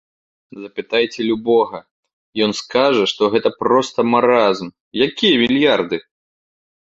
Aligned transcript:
Запытайце 0.61 1.21
любога, 1.31 1.79
ён 2.45 2.51
скажа, 2.61 3.03
што 3.11 3.29
гэта 3.35 3.49
проста 3.61 3.99
маразм, 4.15 4.67
якія 5.09 5.35
мільярды? 5.43 5.97